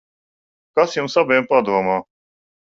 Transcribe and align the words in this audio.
Kas 0.79 0.95
jums 0.99 1.17
abiem 1.23 1.47
padomā? 1.53 1.99